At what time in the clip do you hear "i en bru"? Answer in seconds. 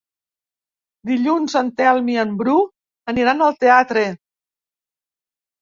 2.13-2.55